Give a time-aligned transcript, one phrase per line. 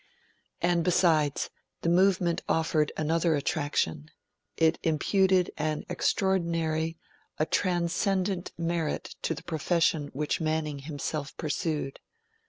[0.63, 1.51] And besides,
[1.83, 4.09] the Movement offered another attraction:
[4.57, 6.97] it imputed an extraordinary,
[7.51, 11.99] transcendent merit to the profession which Manning himself pursued.